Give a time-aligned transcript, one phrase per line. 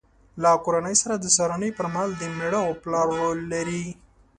[0.41, 3.85] له کورنۍ سره د سهارنۍ پر مهال د مېړه او پلار رول لري.